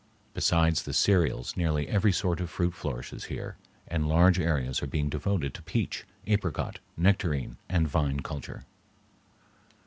Besides 0.33 0.81
the 0.81 0.93
cereals 0.93 1.55
nearly 1.55 1.87
every 1.87 2.11
sort 2.11 2.39
of 2.41 2.49
fruit 2.49 2.73
flourishes 2.73 3.25
here, 3.25 3.57
and 3.87 4.07
large 4.07 4.39
areas 4.39 4.81
are 4.81 4.87
being 4.87 5.09
devoted 5.09 5.53
to 5.53 5.61
peach, 5.61 6.05
apricot, 6.25 6.79
nectarine, 6.97 7.57
and 7.69 7.87
vine 7.87 8.21
culture. 8.21 8.65